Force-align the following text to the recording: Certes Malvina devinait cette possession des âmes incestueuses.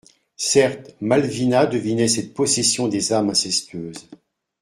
Certes 0.37 0.95
Malvina 0.99 1.67
devinait 1.67 2.07
cette 2.07 2.33
possession 2.33 2.87
des 2.87 3.13
âmes 3.13 3.29
incestueuses. 3.29 4.09